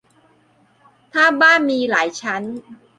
[1.13, 2.43] ถ้าบ้านมีหลายชั้น